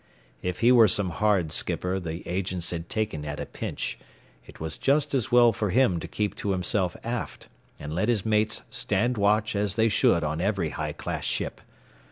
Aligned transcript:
If 0.41 0.61
he 0.61 0.71
were 0.71 0.87
some 0.87 1.11
hard 1.11 1.51
skipper 1.51 1.99
the 1.99 2.27
agents 2.27 2.71
had 2.71 2.89
taken 2.89 3.23
at 3.23 3.39
a 3.39 3.45
pinch, 3.45 3.99
it 4.47 4.59
was 4.59 4.75
just 4.75 5.13
as 5.13 5.31
well 5.31 5.53
for 5.53 5.69
him 5.69 5.99
to 5.99 6.07
keep 6.07 6.33
to 6.37 6.53
himself 6.53 6.97
aft, 7.03 7.47
and 7.77 7.93
let 7.93 8.09
his 8.09 8.25
mates 8.25 8.63
stand 8.71 9.15
watch 9.15 9.55
as 9.55 9.75
they 9.75 9.89
should 9.89 10.23
on 10.23 10.41
every 10.41 10.69
high 10.69 10.93
class 10.93 11.25
ship. 11.25 11.61